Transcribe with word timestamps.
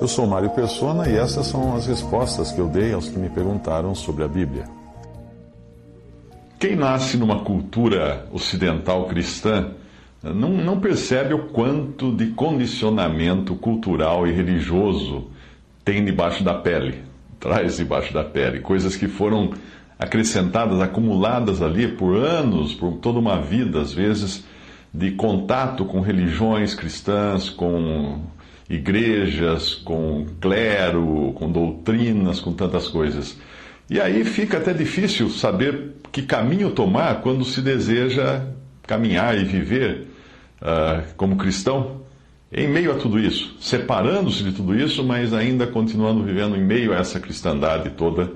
Eu 0.00 0.06
sou 0.06 0.28
Mário 0.28 0.50
Persona 0.50 1.08
e 1.08 1.16
essas 1.16 1.48
são 1.48 1.74
as 1.74 1.86
respostas 1.86 2.52
que 2.52 2.60
eu 2.60 2.68
dei 2.68 2.92
aos 2.92 3.08
que 3.08 3.18
me 3.18 3.28
perguntaram 3.28 3.96
sobre 3.96 4.22
a 4.22 4.28
Bíblia. 4.28 4.64
Quem 6.56 6.76
nasce 6.76 7.16
numa 7.16 7.40
cultura 7.40 8.26
ocidental 8.32 9.06
cristã 9.06 9.72
não, 10.22 10.50
não 10.50 10.78
percebe 10.78 11.34
o 11.34 11.48
quanto 11.48 12.12
de 12.14 12.28
condicionamento 12.28 13.56
cultural 13.56 14.24
e 14.24 14.32
religioso 14.32 15.26
tem 15.84 16.04
debaixo 16.04 16.44
da 16.44 16.54
pele, 16.54 17.02
traz 17.40 17.78
debaixo 17.78 18.14
da 18.14 18.22
pele, 18.22 18.60
coisas 18.60 18.94
que 18.94 19.08
foram 19.08 19.50
acrescentadas, 19.98 20.80
acumuladas 20.80 21.60
ali 21.60 21.88
por 21.88 22.14
anos, 22.16 22.72
por 22.72 22.98
toda 22.98 23.18
uma 23.18 23.40
vida, 23.40 23.80
às 23.80 23.92
vezes, 23.92 24.44
de 24.94 25.10
contato 25.12 25.84
com 25.84 26.00
religiões 26.00 26.72
cristãs, 26.72 27.50
com 27.50 28.20
igrejas, 28.68 29.74
com 29.74 30.26
clero, 30.40 31.32
com 31.34 31.50
doutrinas, 31.50 32.40
com 32.40 32.52
tantas 32.52 32.88
coisas. 32.88 33.38
E 33.88 34.00
aí 34.00 34.24
fica 34.24 34.58
até 34.58 34.74
difícil 34.74 35.30
saber 35.30 35.94
que 36.12 36.22
caminho 36.22 36.70
tomar 36.70 37.22
quando 37.22 37.44
se 37.44 37.62
deseja 37.62 38.44
caminhar 38.86 39.38
e 39.38 39.44
viver 39.44 40.08
uh, 40.60 41.14
como 41.16 41.36
cristão 41.36 42.02
em 42.50 42.66
meio 42.66 42.92
a 42.92 42.94
tudo 42.94 43.18
isso, 43.18 43.56
separando-se 43.60 44.42
de 44.42 44.52
tudo 44.52 44.74
isso, 44.74 45.04
mas 45.04 45.34
ainda 45.34 45.66
continuando 45.66 46.24
vivendo 46.24 46.56
em 46.56 46.64
meio 46.64 46.94
a 46.94 46.96
essa 46.96 47.20
cristandade 47.20 47.90
toda 47.90 48.32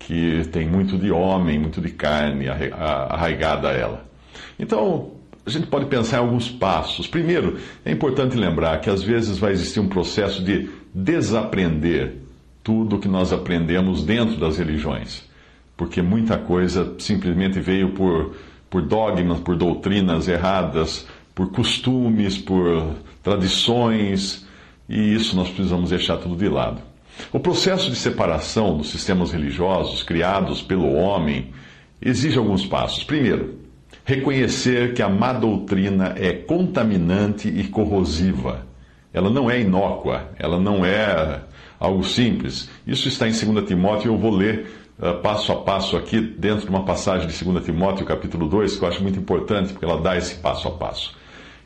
que 0.00 0.42
tem 0.50 0.68
muito 0.68 0.98
de 0.98 1.12
homem, 1.12 1.60
muito 1.60 1.80
de 1.80 1.90
carne 1.90 2.46
arraigada 2.48 3.68
a 3.68 3.72
ela. 3.72 4.04
Então, 4.58 5.12
a 5.44 5.50
gente 5.50 5.66
pode 5.66 5.86
pensar 5.86 6.18
em 6.18 6.20
alguns 6.20 6.48
passos. 6.48 7.06
Primeiro, 7.06 7.58
é 7.84 7.90
importante 7.90 8.36
lembrar 8.36 8.80
que 8.80 8.88
às 8.88 9.02
vezes 9.02 9.38
vai 9.38 9.52
existir 9.52 9.80
um 9.80 9.88
processo 9.88 10.42
de 10.42 10.68
desaprender 10.94 12.18
tudo 12.62 12.98
que 12.98 13.08
nós 13.08 13.32
aprendemos 13.32 14.04
dentro 14.04 14.36
das 14.36 14.56
religiões, 14.56 15.24
porque 15.76 16.00
muita 16.00 16.38
coisa 16.38 16.94
simplesmente 16.98 17.58
veio 17.58 17.90
por, 17.90 18.36
por 18.70 18.82
dogmas, 18.82 19.40
por 19.40 19.56
doutrinas 19.56 20.28
erradas, 20.28 21.06
por 21.34 21.50
costumes, 21.50 22.38
por 22.38 22.94
tradições, 23.22 24.46
e 24.88 25.14
isso 25.14 25.34
nós 25.34 25.48
precisamos 25.48 25.90
deixar 25.90 26.18
tudo 26.18 26.36
de 26.36 26.48
lado. 26.48 26.80
O 27.32 27.40
processo 27.40 27.90
de 27.90 27.96
separação 27.96 28.76
dos 28.76 28.90
sistemas 28.90 29.32
religiosos 29.32 30.02
criados 30.02 30.62
pelo 30.62 30.92
homem 30.92 31.52
exige 32.00 32.38
alguns 32.38 32.64
passos. 32.64 33.02
Primeiro, 33.02 33.58
reconhecer 34.04 34.94
que 34.94 35.02
a 35.02 35.08
má 35.08 35.32
doutrina 35.32 36.14
é 36.16 36.32
contaminante 36.32 37.48
e 37.48 37.64
corrosiva. 37.64 38.66
Ela 39.12 39.30
não 39.30 39.50
é 39.50 39.60
inócua, 39.60 40.30
ela 40.38 40.58
não 40.58 40.84
é 40.84 41.42
algo 41.78 42.04
simples. 42.04 42.70
Isso 42.86 43.08
está 43.08 43.28
em 43.28 43.32
2 43.32 43.66
Timóteo 43.66 44.10
e 44.10 44.14
eu 44.14 44.18
vou 44.18 44.34
ler 44.34 44.66
uh, 44.98 45.20
passo 45.20 45.52
a 45.52 45.56
passo 45.56 45.96
aqui, 45.96 46.20
dentro 46.20 46.64
de 46.64 46.70
uma 46.70 46.84
passagem 46.84 47.28
de 47.28 47.44
2 47.44 47.64
Timóteo, 47.64 48.06
capítulo 48.06 48.48
2, 48.48 48.76
que 48.76 48.84
eu 48.84 48.88
acho 48.88 49.02
muito 49.02 49.18
importante, 49.18 49.72
porque 49.72 49.84
ela 49.84 50.00
dá 50.00 50.16
esse 50.16 50.36
passo 50.36 50.68
a 50.68 50.70
passo. 50.70 51.14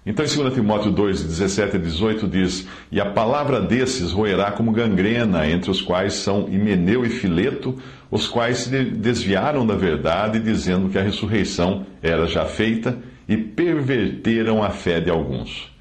Então, 0.04 0.24
em 0.24 0.28
2 0.28 0.54
Timóteo 0.54 0.92
2, 0.92 1.22
17 1.24 1.76
a 1.76 1.78
18, 1.80 2.28
diz: 2.28 2.68
E 2.92 3.00
a 3.00 3.06
palavra 3.06 3.60
desses 3.60 4.12
roerá 4.12 4.52
como 4.52 4.70
gangrena, 4.70 5.48
entre 5.48 5.68
os 5.68 5.82
quais 5.82 6.14
são 6.14 6.48
Himeneu 6.48 7.04
e 7.04 7.10
Fileto, 7.10 7.76
os 8.10 8.28
quais 8.28 8.58
se 8.58 8.84
desviaram 8.84 9.66
da 9.66 9.74
verdade, 9.74 10.38
dizendo 10.38 10.88
que 10.88 10.98
a 10.98 11.02
ressurreição 11.02 11.86
era 12.02 12.26
já 12.26 12.44
feita, 12.44 12.98
e 13.28 13.36
perverteram 13.36 14.62
a 14.62 14.70
fé 14.70 15.00
de 15.00 15.10
alguns. 15.10 15.74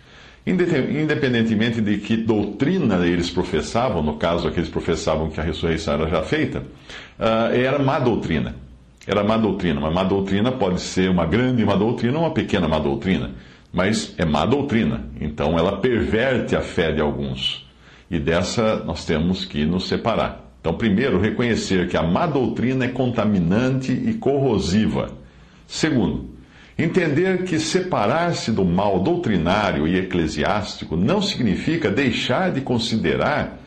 Independentemente 0.45 1.81
de 1.81 1.97
que 1.97 2.17
doutrina 2.17 3.05
eles 3.05 3.29
professavam, 3.29 4.01
no 4.01 4.17
caso 4.17 4.47
aqueles 4.47 4.69
professavam 4.69 5.29
que 5.29 5.39
a 5.39 5.43
ressurreição 5.43 5.95
era 5.95 6.07
já 6.07 6.23
feita, 6.23 6.63
ah, 7.19 7.49
era 7.53 7.79
má 7.79 7.99
doutrina. 7.99 8.55
Era 9.07 9.23
má 9.23 9.37
doutrina. 9.37 9.79
Uma 9.79 9.91
má 9.91 10.03
doutrina 10.03 10.51
pode 10.51 10.81
ser 10.81 11.09
uma 11.09 11.25
grande 11.25 11.63
má 11.63 11.75
doutrina 11.75 12.17
ou 12.17 12.23
uma 12.25 12.33
pequena 12.33 12.67
má 12.67 12.79
doutrina 12.79 13.31
mas 13.75 14.15
é 14.17 14.23
má 14.23 14.45
doutrina, 14.45 15.03
então 15.19 15.59
ela 15.59 15.81
perverte 15.81 16.55
a 16.55 16.61
fé 16.61 16.93
de 16.93 17.01
alguns. 17.01 17.69
E 18.09 18.17
dessa 18.17 18.77
nós 18.85 19.03
temos 19.03 19.43
que 19.43 19.65
nos 19.65 19.89
separar. 19.89 20.44
Então, 20.65 20.73
primeiro, 20.73 21.21
reconhecer 21.21 21.87
que 21.87 21.95
a 21.95 22.01
má 22.01 22.25
doutrina 22.25 22.85
é 22.85 22.87
contaminante 22.87 23.91
e 23.91 24.15
corrosiva. 24.15 25.11
Segundo, 25.67 26.31
entender 26.75 27.43
que 27.43 27.59
separar-se 27.59 28.51
do 28.51 28.65
mal 28.65 28.99
doutrinário 28.99 29.87
e 29.87 29.95
eclesiástico 29.95 30.97
não 30.97 31.21
significa 31.21 31.91
deixar 31.91 32.51
de 32.51 32.61
considerar 32.61 33.59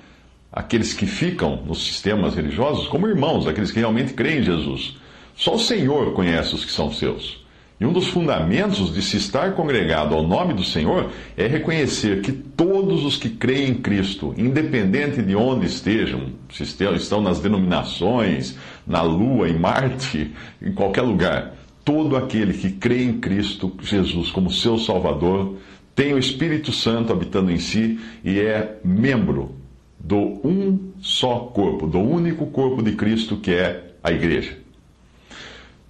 aqueles 0.50 0.92
que 0.92 1.06
ficam 1.06 1.62
nos 1.64 1.86
sistemas 1.86 2.34
religiosos 2.34 2.88
como 2.88 3.06
irmãos, 3.06 3.46
aqueles 3.46 3.70
que 3.70 3.78
realmente 3.78 4.12
creem 4.12 4.40
em 4.40 4.42
Jesus. 4.42 4.96
Só 5.36 5.54
o 5.54 5.60
Senhor 5.60 6.14
conhece 6.14 6.56
os 6.56 6.64
que 6.64 6.72
são 6.72 6.90
seus. 6.90 7.46
E 7.80 7.86
um 7.86 7.92
dos 7.92 8.08
fundamentos 8.08 8.92
de 8.92 9.00
se 9.00 9.16
estar 9.18 9.52
congregado 9.52 10.12
ao 10.12 10.26
nome 10.26 10.52
do 10.52 10.64
Senhor 10.64 11.12
é 11.36 11.46
reconhecer 11.46 12.22
que 12.22 12.32
todos 12.32 13.04
os 13.04 13.16
que 13.16 13.30
creem 13.30 13.70
em 13.70 13.74
Cristo, 13.74 14.34
independente 14.36 15.22
de 15.22 15.36
onde 15.36 15.66
estejam, 15.66 16.32
se 16.52 16.64
estão 16.64 17.22
nas 17.22 17.38
denominações, 17.38 18.56
na 18.84 19.00
Lua, 19.02 19.48
em 19.48 19.56
Marte, 19.56 20.32
em 20.60 20.72
qualquer 20.72 21.02
lugar, 21.02 21.54
todo 21.84 22.16
aquele 22.16 22.52
que 22.52 22.72
crê 22.72 23.04
em 23.04 23.20
Cristo 23.20 23.72
Jesus 23.80 24.30
como 24.30 24.50
seu 24.50 24.76
Salvador, 24.76 25.56
tem 25.94 26.14
o 26.14 26.18
Espírito 26.18 26.72
Santo 26.72 27.12
habitando 27.12 27.50
em 27.50 27.58
si 27.58 28.00
e 28.24 28.40
é 28.40 28.78
membro 28.84 29.54
do 29.98 30.40
um 30.44 30.92
só 31.00 31.38
corpo, 31.54 31.86
do 31.86 31.98
único 32.00 32.46
corpo 32.46 32.82
de 32.82 32.92
Cristo 32.92 33.36
que 33.36 33.52
é 33.52 33.92
a 34.02 34.10
Igreja. 34.10 34.67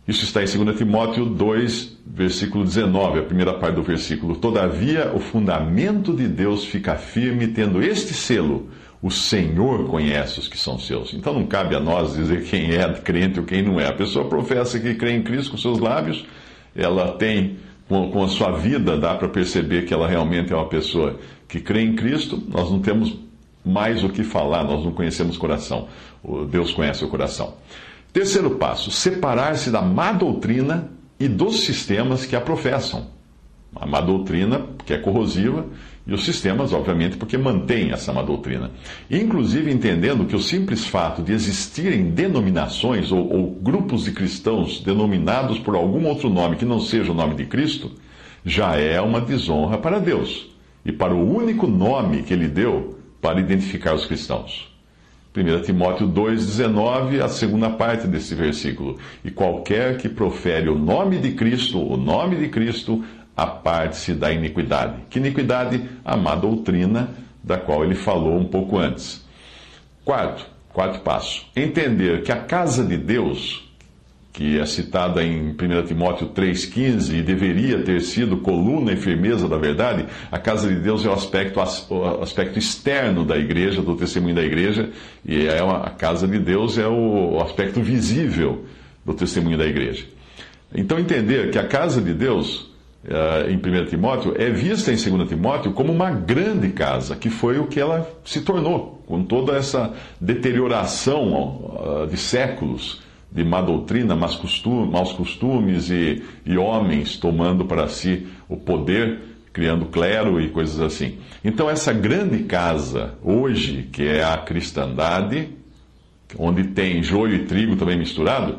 Isso 0.08 0.24
está 0.24 0.42
em 0.42 0.46
2 0.46 0.78
Timóteo 0.78 1.26
2, 1.26 1.98
versículo 2.06 2.64
19, 2.64 3.18
a 3.18 3.22
primeira 3.24 3.52
parte 3.52 3.74
do 3.74 3.82
versículo. 3.82 4.36
Todavia, 4.36 5.12
o 5.14 5.20
fundamento 5.20 6.14
de 6.14 6.26
Deus 6.26 6.64
fica 6.64 6.96
firme, 6.96 7.48
tendo 7.48 7.82
este 7.82 8.14
selo: 8.14 8.70
o 9.02 9.10
Senhor 9.10 9.86
conhece 9.86 10.40
os 10.40 10.48
que 10.48 10.56
são 10.56 10.78
seus. 10.78 11.12
Então 11.12 11.34
não 11.34 11.44
cabe 11.44 11.76
a 11.76 11.80
nós 11.80 12.14
dizer 12.14 12.44
quem 12.44 12.74
é 12.74 12.90
crente 12.94 13.38
ou 13.38 13.44
quem 13.44 13.62
não 13.62 13.78
é. 13.78 13.86
A 13.86 13.92
pessoa 13.92 14.26
professa 14.30 14.80
que 14.80 14.94
crê 14.94 15.12
em 15.12 15.22
Cristo 15.22 15.50
com 15.50 15.58
seus 15.58 15.78
lábios, 15.78 16.24
ela 16.74 17.12
tem, 17.12 17.58
com, 17.86 18.24
a 18.24 18.28
sua 18.28 18.52
vida, 18.52 18.96
dá 18.96 19.14
para 19.14 19.28
perceber 19.28 19.84
que 19.84 19.92
ela 19.92 20.08
realmente 20.08 20.50
é 20.54 20.56
uma 20.56 20.70
pessoa 20.70 21.20
que 21.46 21.60
crê 21.60 21.82
em 21.82 21.94
Cristo. 21.94 22.42
Nós 22.48 22.70
não 22.70 22.80
temos 22.80 23.14
mais 23.62 24.02
o 24.02 24.08
que 24.08 24.24
falar, 24.24 24.64
nós 24.64 24.82
não 24.82 24.92
conhecemos 24.92 25.36
o 25.36 25.38
coração. 25.38 25.86
Deus 26.50 26.72
conhece 26.72 27.04
o 27.04 27.08
coração. 27.08 27.52
Terceiro 28.12 28.52
passo: 28.52 28.90
separar-se 28.90 29.70
da 29.70 29.82
má 29.82 30.12
doutrina 30.12 30.90
e 31.18 31.28
dos 31.28 31.60
sistemas 31.60 32.24
que 32.24 32.36
a 32.36 32.40
professam. 32.40 33.06
A 33.74 33.86
má 33.86 34.00
doutrina, 34.00 34.66
que 34.84 34.94
é 34.94 34.98
corrosiva, 34.98 35.66
e 36.06 36.14
os 36.14 36.24
sistemas, 36.24 36.72
obviamente, 36.72 37.18
porque 37.18 37.36
mantêm 37.36 37.92
essa 37.92 38.14
má 38.14 38.22
doutrina. 38.22 38.70
Inclusive 39.10 39.70
entendendo 39.70 40.24
que 40.24 40.34
o 40.34 40.40
simples 40.40 40.86
fato 40.86 41.22
de 41.22 41.32
existirem 41.32 42.10
denominações 42.10 43.12
ou, 43.12 43.30
ou 43.30 43.50
grupos 43.50 44.04
de 44.04 44.12
cristãos 44.12 44.80
denominados 44.80 45.58
por 45.58 45.74
algum 45.74 46.06
outro 46.06 46.30
nome 46.30 46.56
que 46.56 46.64
não 46.64 46.80
seja 46.80 47.12
o 47.12 47.14
nome 47.14 47.34
de 47.34 47.44
Cristo, 47.44 47.92
já 48.42 48.74
é 48.76 48.98
uma 49.02 49.20
desonra 49.20 49.76
para 49.76 49.98
Deus 49.98 50.48
e 50.82 50.90
para 50.90 51.14
o 51.14 51.36
único 51.36 51.66
nome 51.66 52.22
que 52.22 52.32
ele 52.32 52.48
deu 52.48 52.98
para 53.20 53.38
identificar 53.38 53.94
os 53.94 54.06
cristãos. 54.06 54.77
1 55.36 55.62
Timóteo 55.62 56.08
2,19, 56.08 57.22
a 57.22 57.28
segunda 57.28 57.70
parte 57.70 58.06
desse 58.06 58.34
versículo. 58.34 58.98
E 59.24 59.30
qualquer 59.30 59.98
que 59.98 60.08
profere 60.08 60.68
o 60.68 60.78
nome 60.78 61.18
de 61.18 61.32
Cristo, 61.32 61.80
o 61.80 61.96
nome 61.96 62.36
de 62.36 62.48
Cristo, 62.48 63.04
aparte-se 63.36 64.14
da 64.14 64.32
iniquidade. 64.32 65.02
Que 65.10 65.18
iniquidade? 65.18 65.88
A 66.04 66.16
má 66.16 66.34
doutrina, 66.34 67.10
da 67.44 67.56
qual 67.56 67.84
ele 67.84 67.94
falou 67.94 68.36
um 68.36 68.46
pouco 68.46 68.78
antes. 68.78 69.24
Quarto, 70.04 70.46
quarto 70.72 71.00
passo. 71.00 71.46
Entender 71.54 72.22
que 72.22 72.32
a 72.32 72.40
casa 72.40 72.84
de 72.84 72.96
Deus, 72.96 73.67
que 74.38 74.56
é 74.56 74.64
citada 74.66 75.20
em 75.20 75.48
1 75.48 75.86
Timóteo 75.88 76.28
3,15 76.28 77.12
e 77.12 77.22
deveria 77.22 77.82
ter 77.82 78.00
sido 78.00 78.36
coluna 78.36 78.92
e 78.92 78.96
firmeza 78.96 79.48
da 79.48 79.58
verdade, 79.58 80.06
a 80.30 80.38
casa 80.38 80.68
de 80.68 80.76
Deus 80.76 81.04
é 81.04 81.08
o 81.08 81.12
aspecto, 81.12 81.58
o 81.90 82.22
aspecto 82.22 82.56
externo 82.56 83.24
da 83.24 83.36
igreja, 83.36 83.82
do 83.82 83.96
testemunho 83.96 84.36
da 84.36 84.42
igreja, 84.44 84.90
e 85.26 85.44
é 85.44 85.60
uma, 85.60 85.78
a 85.78 85.90
casa 85.90 86.28
de 86.28 86.38
Deus 86.38 86.78
é 86.78 86.86
o, 86.86 87.40
aspecto 87.42 87.82
visível 87.82 88.64
do 89.04 89.12
testemunho 89.12 89.58
da 89.58 89.66
igreja. 89.66 90.06
Então, 90.72 91.00
entender 91.00 91.50
que 91.50 91.58
a 91.58 91.66
casa 91.66 92.00
de 92.00 92.14
Deus, 92.14 92.70
uh, 93.06 93.50
em 93.50 93.56
1 93.56 93.86
Timóteo, 93.86 94.36
é 94.38 94.50
vista 94.50 94.92
em 94.92 95.16
2 95.16 95.28
Timóteo 95.28 95.72
como 95.72 95.92
uma 95.92 96.12
grande 96.12 96.68
casa, 96.68 97.16
que 97.16 97.28
foi 97.28 97.58
o 97.58 97.66
que 97.66 97.80
ela 97.80 98.08
se 98.24 98.42
tornou, 98.42 99.02
com 99.04 99.24
toda 99.24 99.56
essa 99.56 99.92
deterioração 100.20 102.06
de 102.08 102.16
séculos 102.16 103.07
de 103.30 103.44
má 103.44 103.60
doutrina, 103.60 104.16
maus 104.16 104.36
costumes, 104.36 104.90
maus 104.90 105.12
costumes 105.12 105.90
e, 105.90 106.22
e 106.46 106.56
homens 106.56 107.16
tomando 107.16 107.64
para 107.64 107.88
si 107.88 108.26
o 108.48 108.56
poder, 108.56 109.20
criando 109.52 109.86
clero 109.86 110.40
e 110.40 110.48
coisas 110.48 110.80
assim. 110.80 111.18
Então, 111.44 111.68
essa 111.68 111.92
grande 111.92 112.44
casa, 112.44 113.14
hoje, 113.22 113.88
que 113.92 114.02
é 114.02 114.24
a 114.24 114.38
cristandade, 114.38 115.50
onde 116.38 116.64
tem 116.64 117.02
joio 117.02 117.34
e 117.34 117.44
trigo 117.44 117.76
também 117.76 117.98
misturado, 117.98 118.58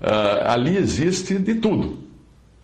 uh, 0.00 0.46
ali 0.46 0.76
existe 0.76 1.38
de 1.38 1.54
tudo. 1.54 1.98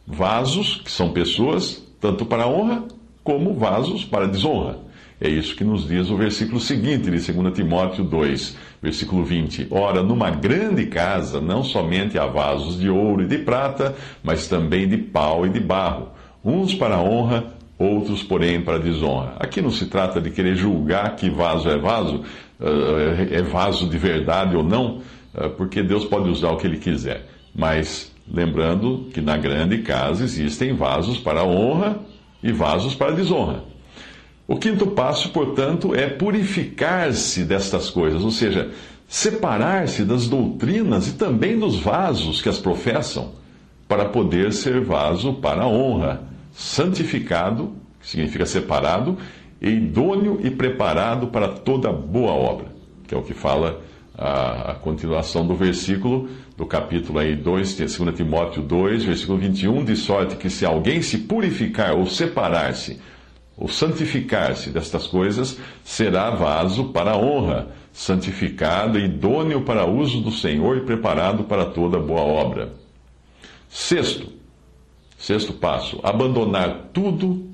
Vasos, 0.06 0.76
que 0.76 0.90
são 0.90 1.12
pessoas, 1.12 1.82
tanto 2.00 2.24
para 2.24 2.46
honra 2.46 2.84
como 3.24 3.54
vasos 3.54 4.04
para 4.04 4.28
desonra. 4.28 4.85
É 5.18 5.28
isso 5.28 5.56
que 5.56 5.64
nos 5.64 5.88
diz 5.88 6.10
o 6.10 6.16
versículo 6.16 6.60
seguinte 6.60 7.10
de 7.10 7.32
2 7.32 7.54
Timóteo 7.54 8.04
2, 8.04 8.56
versículo 8.82 9.24
20. 9.24 9.68
Ora, 9.70 10.02
numa 10.02 10.30
grande 10.30 10.86
casa 10.86 11.40
não 11.40 11.64
somente 11.64 12.18
há 12.18 12.26
vasos 12.26 12.78
de 12.78 12.90
ouro 12.90 13.22
e 13.22 13.26
de 13.26 13.38
prata, 13.38 13.94
mas 14.22 14.46
também 14.46 14.86
de 14.86 14.98
pau 14.98 15.46
e 15.46 15.48
de 15.48 15.58
barro, 15.58 16.08
uns 16.44 16.74
para 16.74 16.98
honra, 16.98 17.44
outros, 17.78 18.22
porém, 18.22 18.60
para 18.60 18.78
desonra. 18.78 19.36
Aqui 19.40 19.62
não 19.62 19.70
se 19.70 19.86
trata 19.86 20.20
de 20.20 20.30
querer 20.30 20.54
julgar 20.54 21.16
que 21.16 21.30
vaso 21.30 21.68
é 21.70 21.78
vaso, 21.78 22.22
eh, 22.60 23.38
é 23.38 23.42
vaso 23.42 23.88
de 23.88 23.96
verdade 23.96 24.54
ou 24.54 24.62
não, 24.62 25.00
eh, 25.34 25.48
porque 25.48 25.82
Deus 25.82 26.04
pode 26.04 26.28
usar 26.28 26.50
o 26.50 26.58
que 26.58 26.66
Ele 26.66 26.78
quiser. 26.78 27.26
Mas 27.54 28.12
lembrando 28.30 29.08
que 29.14 29.22
na 29.22 29.38
grande 29.38 29.78
casa 29.78 30.24
existem 30.24 30.74
vasos 30.74 31.18
para 31.18 31.42
honra 31.42 32.00
e 32.42 32.52
vasos 32.52 32.94
para 32.94 33.12
desonra. 33.12 33.75
O 34.48 34.56
quinto 34.56 34.86
passo, 34.88 35.30
portanto, 35.30 35.94
é 35.94 36.06
purificar-se 36.06 37.44
destas 37.44 37.90
coisas, 37.90 38.22
ou 38.22 38.30
seja, 38.30 38.70
separar-se 39.08 40.04
das 40.04 40.28
doutrinas 40.28 41.08
e 41.08 41.14
também 41.14 41.58
dos 41.58 41.80
vasos 41.80 42.40
que 42.40 42.48
as 42.48 42.58
professam, 42.58 43.32
para 43.88 44.04
poder 44.04 44.52
ser 44.52 44.80
vaso 44.80 45.34
para 45.34 45.62
a 45.62 45.68
honra, 45.68 46.22
santificado, 46.52 47.72
que 48.00 48.08
significa 48.08 48.46
separado, 48.46 49.18
e 49.60 49.68
idôneo 49.70 50.40
e 50.42 50.50
preparado 50.50 51.28
para 51.28 51.48
toda 51.48 51.92
boa 51.92 52.32
obra, 52.32 52.66
que 53.06 53.14
é 53.14 53.18
o 53.18 53.22
que 53.22 53.34
fala 53.34 53.80
a, 54.16 54.72
a 54.72 54.74
continuação 54.74 55.46
do 55.46 55.54
versículo 55.54 56.28
do 56.56 56.64
capítulo 56.64 57.18
aí 57.18 57.34
2, 57.36 57.76
2 57.76 58.14
Timóteo 58.14 58.62
2, 58.62 59.04
versículo 59.04 59.38
21, 59.38 59.84
de 59.84 59.96
sorte 59.96 60.36
que 60.36 60.48
se 60.48 60.64
alguém 60.64 61.02
se 61.02 61.18
purificar 61.18 61.94
ou 61.94 62.06
separar-se, 62.06 62.98
ou 63.56 63.68
santificar-se 63.68 64.70
destas 64.70 65.06
coisas, 65.06 65.58
será 65.82 66.30
vaso 66.30 66.86
para 66.86 67.12
a 67.12 67.16
honra, 67.16 67.68
santificado 67.92 68.98
idôneo 68.98 69.62
para 69.62 69.86
uso 69.86 70.20
do 70.20 70.30
Senhor 70.30 70.76
e 70.76 70.80
preparado 70.82 71.44
para 71.44 71.64
toda 71.64 71.98
boa 71.98 72.20
obra. 72.20 72.74
Sexto, 73.70 74.28
sexto 75.16 75.54
passo, 75.54 75.98
abandonar 76.02 76.90
tudo 76.92 77.46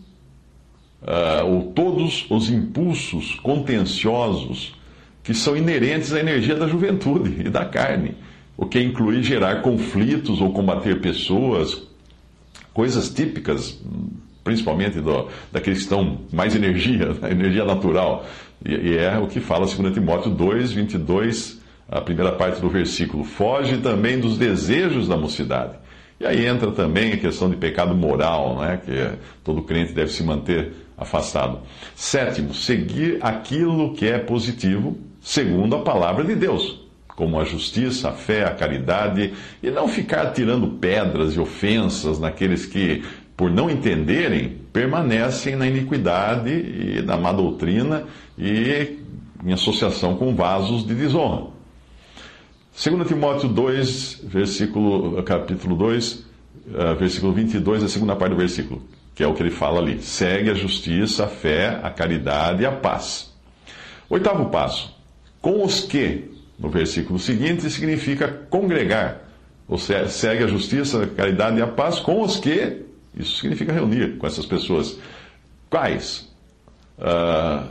uh, 1.03 1.47
ou 1.47 1.73
todos 1.73 2.27
os 2.29 2.51
impulsos 2.51 3.37
contenciosos 3.37 4.75
que 5.23 5.33
são 5.33 5.57
inerentes 5.57 6.13
à 6.13 6.19
energia 6.19 6.57
da 6.57 6.67
juventude 6.67 7.43
e 7.47 7.49
da 7.49 7.65
carne, 7.65 8.17
o 8.57 8.67
que 8.67 8.81
inclui 8.81 9.23
gerar 9.23 9.63
conflitos 9.63 10.41
ou 10.41 10.53
combater 10.53 11.01
pessoas, 11.01 11.83
coisas 12.75 13.09
típicas 13.09 13.81
principalmente 14.45 15.01
do, 15.01 15.29
daqueles 15.51 15.81
que 15.81 15.85
estão 15.85 16.19
mais 16.33 16.55
energia, 16.55 17.17
energia 17.31 17.65
natural. 17.65 18.27
E, 18.65 18.75
e, 18.75 18.97
é 18.97 19.19
o 19.19 19.27
que 19.27 19.41
fala 19.41 19.67
2 19.67 19.93
Timóteo 19.93 20.31
2, 20.31 20.73
22, 20.73 21.61
a 21.89 22.01
primeira 22.01 22.33
parte 22.33 22.61
do 22.61 22.69
versículo. 22.69 23.25
Foge 23.25 23.79
também 23.79 24.19
dos 24.19 24.39
desejos 24.39 25.09
da 25.09 25.17
mocidade. 25.17 25.75
E 26.21 26.27
aí 26.27 26.47
entra 26.47 26.71
também 26.71 27.13
a 27.13 27.17
questão 27.17 27.51
de 27.51 27.57
pecado 27.57 27.95
moral, 27.97 28.61
né, 28.61 28.81
que 28.85 29.19
todo 29.43 29.63
crente 29.63 29.93
deve 29.93 30.13
se 30.13 30.23
manter 30.23 30.73
afastado. 30.97 31.61
Sétimo, 31.97 32.55
seguir 32.55 33.19
aquilo 33.21 33.93
que 33.95 34.07
é 34.07 34.19
positivo, 34.19 34.97
segundo 35.21 35.75
a 35.75 35.81
palavra 35.81 36.23
de 36.23 36.37
Deus, 36.37 36.81
como 37.09 37.41
a 37.41 37.45
justiça, 37.45 38.11
a 38.11 38.13
fé, 38.13 38.45
a 38.45 38.55
caridade, 38.55 39.35
e 39.61 39.71
não 39.71 39.89
ficar 39.89 40.27
tirando 40.33 40.69
pedras 40.79 41.35
e 41.35 41.41
ofensas 41.41 42.21
naqueles 42.21 42.67
que 42.67 43.03
por 43.37 43.51
não 43.51 43.71
entenderem, 43.71 44.59
permanecem 44.73 45.57
na 45.57 45.67
iniquidade 45.67 46.51
e 46.51 47.03
na 47.03 47.17
má 47.17 47.33
doutrina 47.33 48.05
e 48.39 48.99
em 49.45 49.53
associação 49.53 50.17
com 50.17 50.35
vasos 50.35 50.87
de 50.87 50.95
desonra. 50.95 51.47
2 52.75 53.07
Timóteo 53.07 53.49
2, 53.49 54.21
versículo, 54.25 55.23
capítulo 55.25 55.77
2, 55.77 56.25
eh, 56.75 56.95
versículo 56.95 57.33
22, 57.33 57.85
a 57.85 57.89
segunda 57.89 58.17
parte 58.17 58.33
do 58.33 58.39
versículo, 58.39 58.83
que 59.15 59.23
é 59.23 59.27
o 59.27 59.35
que 59.35 59.43
ele 59.43 59.51
fala 59.51 59.79
ali. 59.81 60.01
Segue 60.01 60.51
a 60.51 60.55
justiça, 60.55 61.25
a 61.25 61.29
fé, 61.29 61.81
a 61.83 61.91
caridade 61.91 62.63
e 62.63 62.67
a 62.67 62.73
paz. 62.73 63.31
Oitavo 64.09 64.47
passo. 64.51 64.95
Com 65.41 65.65
os 65.65 65.81
que, 65.81 66.31
no 66.59 66.71
versículo 66.71 67.19
seguinte, 67.19 67.69
significa 67.69 68.29
congregar. 68.49 69.23
Ou 69.69 69.79
seja, 69.79 70.09
segue 70.09 70.45
a 70.45 70.47
justiça, 70.47 71.03
a 71.03 71.07
caridade 71.07 71.59
e 71.59 71.63
a 71.63 71.67
paz 71.67 71.99
com 71.99 72.23
os 72.23 72.39
que 72.39 72.83
isso 73.17 73.37
significa 73.39 73.73
reunir 73.73 74.17
com 74.19 74.27
essas 74.27 74.47
pessoas. 74.47 74.99
Quais? 75.69 76.31
Uh, 76.99 77.67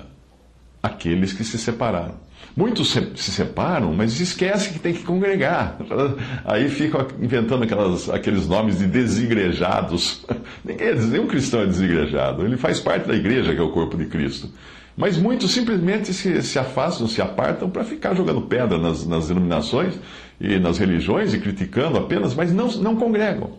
aqueles 0.81 1.33
que 1.33 1.43
se 1.43 1.57
separaram. 1.57 2.15
Muitos 2.55 2.91
se, 2.91 3.11
se, 3.15 3.31
separam, 3.31 3.93
mas 3.93 4.19
esquecem 4.19 4.73
que 4.73 4.79
tem 4.79 4.93
que 4.93 5.03
congregar. 5.03 5.77
Aí 6.43 6.69
ficam 6.69 7.07
inventando 7.21 7.63
aquelas, 7.63 8.09
aqueles 8.09 8.47
nomes 8.47 8.79
de 8.79 8.87
desigrejados. 8.87 10.25
Ninguém, 10.65 10.95
nenhum 10.95 11.27
cristão 11.27 11.61
é 11.61 11.65
desigrejado. 11.65 12.43
Ele 12.45 12.57
faz 12.57 12.79
parte 12.79 13.07
da 13.07 13.15
igreja, 13.15 13.53
que 13.53 13.59
é 13.59 13.63
o 13.63 13.71
corpo 13.71 13.95
de 13.97 14.05
Cristo. 14.05 14.49
Mas 14.97 15.17
muitos 15.17 15.51
simplesmente 15.51 16.13
se, 16.13 16.41
se 16.41 16.59
afastam, 16.59 17.07
se 17.07 17.21
apartam 17.21 17.69
para 17.69 17.83
ficar 17.83 18.13
jogando 18.13 18.41
pedra 18.41 18.77
nas, 18.77 19.05
nas 19.07 19.29
denominações 19.29 19.95
e 20.39 20.59
nas 20.59 20.77
religiões 20.77 21.33
e 21.33 21.39
criticando 21.39 21.97
apenas, 21.97 22.35
mas 22.35 22.51
não, 22.51 22.67
não 22.73 22.95
congregam. 22.97 23.51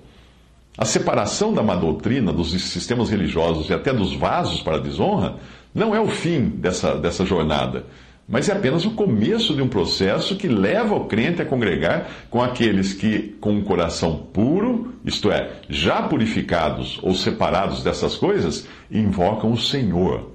A 0.77 0.87
separação 0.87 1.53
da 1.53 1.63
má 1.63 1.77
doutrina, 1.77 2.33
dos 2.33 2.53
sistemas 2.53 3.11
religiosos 3.11 3.69
e 3.69 3.75
até 3.75 3.93
dos 3.93 4.15
vasos 4.15 4.63
para 4.63 4.77
a 4.77 4.81
desonra 4.81 5.37
não 5.75 5.95
é 5.95 6.01
o 6.01 6.09
fim 6.09 6.49
dessa, 6.49 6.95
dessa 6.97 7.27
jornada, 7.27 7.85
mas 8.27 8.49
é 8.49 8.53
apenas 8.53 8.87
o 8.87 8.93
começo 8.93 9.55
de 9.55 9.61
um 9.61 9.69
processo 9.69 10.37
que 10.37 10.49
leva 10.49 10.95
o 10.95 11.05
crente 11.05 11.43
a 11.43 11.45
congregar 11.45 12.09
com 12.31 12.41
aqueles 12.41 12.95
que, 12.95 13.37
com 13.39 13.53
um 13.53 13.63
coração 13.63 14.17
puro, 14.33 14.95
isto 15.05 15.31
é, 15.31 15.51
já 15.69 16.03
purificados 16.03 16.99
ou 17.03 17.15
separados 17.15 17.83
dessas 17.83 18.17
coisas, 18.17 18.67
invocam 18.91 19.53
o 19.53 19.59
Senhor. 19.59 20.31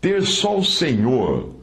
Ter 0.00 0.22
só 0.22 0.56
o 0.56 0.64
Senhor 0.64 1.54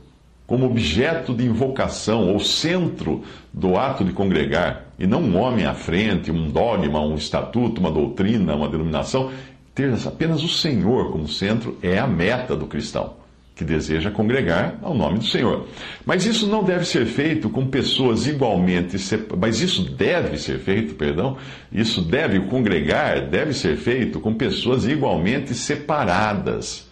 como 0.45 0.65
objeto 0.65 1.33
de 1.33 1.43
invocação 1.43 2.31
ou 2.31 2.39
centro 2.39 3.23
do 3.51 3.75
ato 3.75 4.05
de 4.05 4.13
congregar, 4.13 4.86
e 4.99 5.05
não 5.05 5.21
um 5.21 5.37
homem 5.37 5.65
à 5.65 5.73
frente, 5.73 6.31
um 6.31 6.49
dogma, 6.49 6.99
um 6.99 7.15
estatuto, 7.15 7.79
uma 7.79 7.91
doutrina, 7.91 8.55
uma 8.55 8.67
denominação. 8.67 9.31
Ter 9.75 9.93
apenas 10.05 10.43
o 10.43 10.49
Senhor 10.49 11.11
como 11.11 11.27
centro 11.27 11.77
é 11.83 11.99
a 11.99 12.07
meta 12.07 12.55
do 12.55 12.65
cristão, 12.65 13.13
que 13.55 13.63
deseja 13.63 14.09
congregar 14.09 14.79
ao 14.81 14.95
nome 14.95 15.19
do 15.19 15.25
Senhor. 15.25 15.67
Mas 16.03 16.25
isso 16.25 16.47
não 16.47 16.63
deve 16.63 16.83
ser 16.83 17.05
feito 17.05 17.47
com 17.49 17.67
pessoas 17.67 18.25
igualmente, 18.25 18.97
mas 19.37 19.61
isso 19.61 19.83
deve 19.83 20.37
ser 20.39 20.57
feito, 20.59 20.95
perdão, 20.95 21.37
isso 21.71 22.01
deve 22.01 22.39
congregar, 22.41 23.27
deve 23.27 23.53
ser 23.53 23.77
feito 23.77 24.19
com 24.19 24.33
pessoas 24.33 24.85
igualmente 24.87 25.53
separadas 25.53 26.87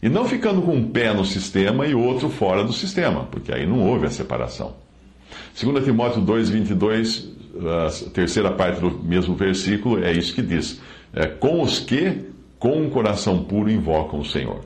e 0.00 0.08
não 0.08 0.28
ficando 0.28 0.62
com 0.62 0.76
um 0.76 0.88
pé 0.88 1.12
no 1.12 1.24
sistema 1.24 1.86
e 1.86 1.94
outro 1.94 2.28
fora 2.28 2.62
do 2.62 2.72
sistema, 2.72 3.24
porque 3.30 3.52
aí 3.52 3.66
não 3.66 3.80
houve 3.80 4.06
a 4.06 4.10
separação. 4.10 4.74
2 5.60 5.84
Timóteo 5.84 6.20
2, 6.20 6.50
22, 6.50 7.28
a 7.66 8.10
terceira 8.10 8.50
parte 8.50 8.80
do 8.80 8.90
mesmo 8.90 9.34
versículo, 9.34 10.02
é 10.02 10.12
isso 10.12 10.34
que 10.34 10.42
diz: 10.42 10.80
é, 11.12 11.26
Com 11.26 11.62
os 11.62 11.78
que, 11.78 12.24
com 12.58 12.82
um 12.82 12.90
coração 12.90 13.44
puro, 13.44 13.70
invocam 13.70 14.20
o 14.20 14.24
Senhor. 14.24 14.60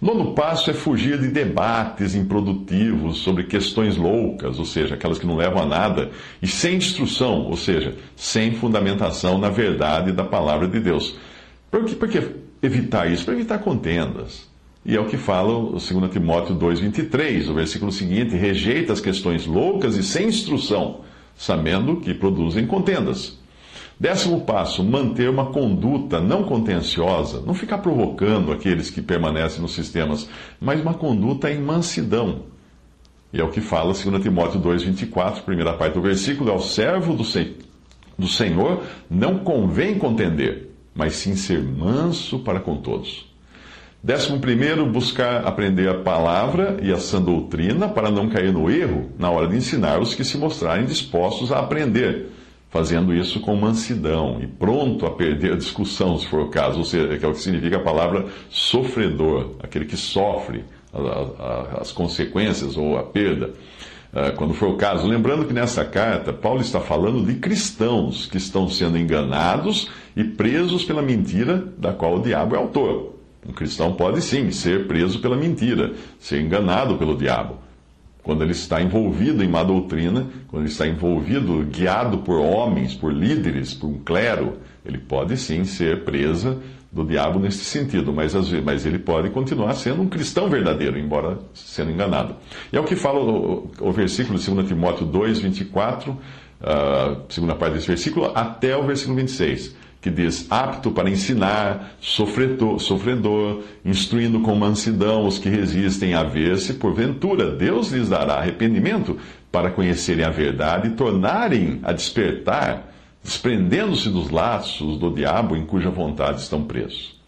Nono 0.00 0.32
passo 0.34 0.70
é 0.70 0.74
fugir 0.74 1.18
de 1.18 1.28
debates 1.28 2.14
improdutivos 2.14 3.18
sobre 3.18 3.44
questões 3.44 3.96
loucas, 3.96 4.58
ou 4.58 4.64
seja, 4.64 4.94
aquelas 4.94 5.18
que 5.18 5.26
não 5.26 5.36
levam 5.36 5.62
a 5.62 5.66
nada, 5.66 6.10
e 6.40 6.46
sem 6.46 6.76
instrução, 6.76 7.46
ou 7.46 7.56
seja, 7.56 7.96
sem 8.16 8.52
fundamentação 8.52 9.38
na 9.38 9.48
verdade 9.48 10.12
da 10.12 10.24
palavra 10.24 10.68
de 10.68 10.80
Deus. 10.80 11.16
Por 11.70 11.84
que, 11.84 11.94
por 11.94 12.08
que 12.08 12.22
evitar 12.62 13.10
isso? 13.10 13.24
Para 13.24 13.34
evitar 13.34 13.58
contendas. 13.58 14.50
E 14.84 14.96
é 14.96 15.00
o 15.00 15.06
que 15.06 15.16
fala 15.16 15.56
o 15.56 15.70
2 15.72 16.10
Timóteo 16.10 16.56
2,23, 16.56 17.48
o 17.48 17.54
versículo 17.54 17.92
seguinte: 17.92 18.34
rejeita 18.34 18.92
as 18.92 19.00
questões 19.00 19.46
loucas 19.46 19.96
e 19.96 20.02
sem 20.02 20.26
instrução, 20.26 21.02
sabendo 21.36 21.96
que 21.96 22.14
produzem 22.14 22.66
contendas. 22.66 23.38
Décimo 23.98 24.40
passo, 24.40 24.82
manter 24.82 25.30
uma 25.30 25.46
conduta 25.46 26.20
não 26.20 26.42
contenciosa, 26.42 27.40
não 27.46 27.54
ficar 27.54 27.78
provocando 27.78 28.50
aqueles 28.50 28.90
que 28.90 29.00
permanecem 29.00 29.60
nos 29.62 29.74
sistemas, 29.74 30.28
mas 30.60 30.80
uma 30.80 30.94
conduta 30.94 31.50
em 31.50 31.60
mansidão. 31.60 32.42
E 33.32 33.40
é 33.40 33.44
o 33.44 33.48
que 33.50 33.60
fala 33.60 33.92
2 33.92 34.22
Timóteo 34.22 34.60
2,24, 34.60 35.42
primeira 35.42 35.72
parte 35.74 35.94
do 35.94 36.02
versículo: 36.02 36.50
ao 36.50 36.60
servo 36.60 37.14
do, 37.14 37.24
do 38.18 38.28
Senhor 38.28 38.82
não 39.08 39.38
convém 39.38 39.98
contender, 39.98 40.70
mas 40.94 41.14
sim 41.14 41.36
ser 41.36 41.62
manso 41.62 42.40
para 42.40 42.60
com 42.60 42.76
todos. 42.76 43.31
Décimo 44.04 44.40
primeiro, 44.40 44.84
buscar 44.84 45.46
aprender 45.46 45.88
a 45.88 45.94
palavra 45.94 46.76
e 46.82 46.90
a 46.92 46.98
sã 46.98 47.22
doutrina 47.22 47.88
para 47.88 48.10
não 48.10 48.28
cair 48.28 48.52
no 48.52 48.68
erro 48.68 49.10
na 49.16 49.30
hora 49.30 49.46
de 49.46 49.56
ensinar 49.56 50.00
os 50.00 50.12
que 50.12 50.24
se 50.24 50.36
mostrarem 50.36 50.84
dispostos 50.84 51.52
a 51.52 51.60
aprender, 51.60 52.26
fazendo 52.68 53.14
isso 53.14 53.38
com 53.38 53.54
mansidão 53.54 54.40
e 54.42 54.46
pronto 54.48 55.06
a 55.06 55.10
perder 55.12 55.52
a 55.52 55.56
discussão, 55.56 56.18
se 56.18 56.26
for 56.26 56.40
o 56.40 56.48
caso, 56.48 56.78
ou 56.78 56.84
seja, 56.84 57.16
que 57.16 57.24
é 57.24 57.28
o 57.28 57.32
que 57.32 57.38
significa 57.38 57.76
a 57.76 57.80
palavra 57.80 58.26
sofredor, 58.50 59.52
aquele 59.62 59.84
que 59.84 59.96
sofre 59.96 60.64
as 61.80 61.92
consequências 61.92 62.76
ou 62.76 62.98
a 62.98 63.04
perda 63.04 63.52
ah, 64.12 64.32
quando 64.32 64.52
for 64.52 64.70
o 64.70 64.76
caso. 64.76 65.06
Lembrando 65.06 65.46
que 65.46 65.54
nessa 65.54 65.84
carta, 65.84 66.32
Paulo 66.32 66.60
está 66.60 66.80
falando 66.80 67.24
de 67.24 67.36
cristãos 67.36 68.26
que 68.26 68.36
estão 68.36 68.68
sendo 68.68 68.98
enganados 68.98 69.88
e 70.16 70.24
presos 70.24 70.84
pela 70.84 71.02
mentira 71.02 71.64
da 71.78 71.92
qual 71.92 72.16
o 72.16 72.20
diabo 72.20 72.56
é 72.56 72.58
autor. 72.58 73.11
Um 73.46 73.52
cristão 73.52 73.92
pode 73.94 74.22
sim 74.22 74.50
ser 74.50 74.86
preso 74.86 75.20
pela 75.20 75.36
mentira, 75.36 75.92
ser 76.18 76.40
enganado 76.40 76.96
pelo 76.96 77.16
diabo. 77.16 77.58
Quando 78.22 78.42
ele 78.42 78.52
está 78.52 78.80
envolvido 78.80 79.42
em 79.42 79.48
má 79.48 79.64
doutrina, 79.64 80.28
quando 80.46 80.62
ele 80.62 80.70
está 80.70 80.86
envolvido, 80.86 81.64
guiado 81.64 82.18
por 82.18 82.38
homens, 82.38 82.94
por 82.94 83.12
líderes, 83.12 83.74
por 83.74 83.88
um 83.88 83.98
clero, 83.98 84.58
ele 84.86 84.98
pode 84.98 85.36
sim 85.36 85.64
ser 85.64 86.04
presa 86.04 86.60
do 86.92 87.04
diabo 87.04 87.40
nesse 87.40 87.64
sentido, 87.64 88.12
mas, 88.12 88.32
mas 88.62 88.86
ele 88.86 88.98
pode 88.98 89.30
continuar 89.30 89.74
sendo 89.74 90.02
um 90.02 90.08
cristão 90.08 90.48
verdadeiro, 90.48 90.96
embora 90.96 91.38
sendo 91.52 91.90
enganado. 91.90 92.36
E 92.72 92.76
é 92.76 92.80
o 92.80 92.84
que 92.84 92.94
fala 92.94 93.18
o, 93.18 93.70
o 93.80 93.90
versículo 93.90 94.38
de 94.38 94.48
2 94.48 94.68
Timóteo 94.68 95.04
2, 95.04 95.40
24, 95.40 96.12
uh, 96.12 96.18
segunda 97.28 97.56
parte 97.56 97.74
desse 97.74 97.88
versículo, 97.88 98.30
até 98.34 98.76
o 98.76 98.84
versículo 98.84 99.16
26 99.16 99.82
que 100.02 100.10
diz: 100.10 100.48
apto 100.50 100.90
para 100.90 101.08
ensinar, 101.08 101.94
sofredor, 102.00 102.80
sofredor, 102.80 103.62
instruindo 103.84 104.40
com 104.40 104.54
mansidão 104.56 105.24
os 105.26 105.38
que 105.38 105.48
resistem 105.48 106.12
a 106.12 106.24
ver 106.24 106.58
se, 106.58 106.74
porventura, 106.74 107.52
Deus 107.52 107.92
lhes 107.92 108.08
dará 108.08 108.34
arrependimento 108.34 109.16
para 109.50 109.70
conhecerem 109.70 110.24
a 110.24 110.30
verdade 110.30 110.88
e 110.88 110.90
tornarem 110.90 111.78
a 111.84 111.92
despertar, 111.92 112.92
desprendendo-se 113.22 114.10
dos 114.10 114.28
laços 114.30 114.98
do 114.98 115.08
diabo 115.14 115.56
em 115.56 115.64
cuja 115.64 115.88
vontade 115.88 116.40
estão 116.40 116.64
presos. 116.64 117.20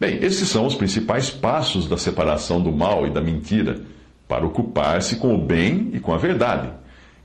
Bem, 0.00 0.18
esses 0.22 0.48
são 0.48 0.66
os 0.66 0.74
principais 0.74 1.28
passos 1.28 1.86
da 1.86 1.98
separação 1.98 2.62
do 2.62 2.72
mal 2.72 3.06
e 3.06 3.10
da 3.10 3.20
mentira, 3.20 3.82
para 4.26 4.44
ocupar-se 4.44 5.16
com 5.16 5.34
o 5.34 5.38
bem 5.38 5.90
e 5.92 6.00
com 6.00 6.14
a 6.14 6.18
verdade 6.18 6.70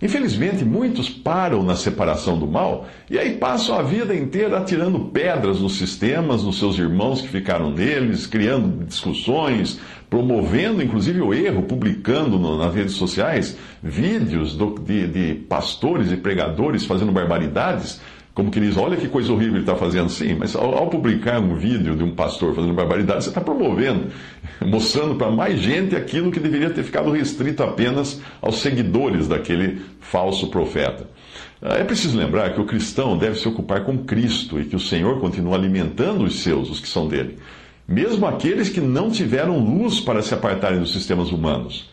Infelizmente, 0.02 0.66
muitos 0.66 1.10
param 1.10 1.62
na 1.62 1.76
separação 1.76 2.40
do 2.40 2.48
mal 2.48 2.88
e 3.10 3.20
aí 3.20 3.38
passam 3.38 3.78
a 3.78 3.84
vida 3.84 4.16
inteira 4.16 4.58
atirando 4.58 5.00
pedras 5.00 5.60
nos 5.60 5.78
sistemas, 5.78 6.44
nos 6.44 6.58
seus 6.58 6.80
irmãos 6.80 7.22
que 7.22 7.28
ficaram 7.28 7.70
neles, 7.70 8.26
criando 8.26 8.84
discussões, 8.84 9.80
promovendo 10.10 10.82
inclusive 10.82 11.22
o 11.22 11.34
erro, 11.34 11.64
publicando 11.64 12.40
no, 12.40 12.58
nas 12.58 12.74
redes 12.74 12.94
sociais 12.94 13.56
vídeos 13.82 14.56
do, 14.56 14.80
de, 14.80 15.08
de 15.08 15.36
pastores 15.36 16.12
e 16.12 16.18
pregadores 16.18 16.84
fazendo 16.84 17.12
barbaridades 17.12 18.02
como 18.34 18.50
que 18.50 18.60
diz, 18.62 18.78
olha 18.78 18.96
que 18.96 19.10
coisa 19.10 19.32
horrível 19.34 19.56
ele 19.56 19.64
está 19.64 19.76
fazendo. 19.76 20.10
Sim, 20.10 20.36
mas 20.40 20.56
ao, 20.56 20.74
ao, 20.76 20.88
publicar 20.90 21.40
um 21.40 21.56
vídeo 21.56 21.96
de 21.96 22.04
um 22.04 22.16
pastor 22.16 22.56
fazendo 22.56 22.74
barbaridade, 22.74 23.26
você 23.26 23.30
está 23.30 23.42
promovendo, 23.42 24.08
mostrando 24.66 25.16
para 25.16 25.30
mais 25.30 25.60
gente 25.60 25.96
aquilo 25.96 26.32
que 26.32 26.40
deveria 26.40 26.70
ter 26.70 26.84
ficado 26.84 27.12
restrito 27.12 27.62
apenas 27.62 28.22
aos 28.42 28.62
seguidores 28.62 29.28
daquele 29.28 29.82
falso 30.00 30.48
profeta. 30.48 31.10
Ah, 31.62 31.76
é 31.76 31.84
preciso 31.84 32.18
lembrar 32.18 32.54
que 32.54 32.62
o 32.62 32.66
cristão 32.66 33.18
deve 33.18 33.38
se 33.38 33.48
ocupar 33.48 33.84
com 33.84 33.98
Cristo 34.00 34.60
e 34.60 34.66
que 34.66 34.76
o 34.76 34.80
Senhor 34.80 35.20
continua 35.20 35.56
alimentando 35.56 36.24
os 36.24 36.42
seus, 36.42 36.70
os 36.70 36.80
que 36.80 36.88
são 36.88 37.08
dele. 37.08 37.38
Mesmo 37.88 38.26
aqueles 38.26 38.70
que 38.70 38.80
não 38.80 39.12
tiveram 39.12 39.60
luz 39.60 40.00
para 40.00 40.22
se 40.22 40.34
apartarem 40.34 40.80
dos 40.80 40.94
sistemas 40.94 41.32
humanos. 41.32 41.91